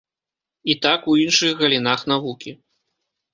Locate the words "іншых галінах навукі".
1.25-2.51